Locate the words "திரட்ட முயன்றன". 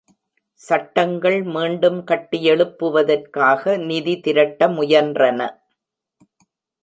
4.19-5.39